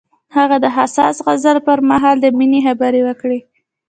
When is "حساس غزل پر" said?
0.77-1.77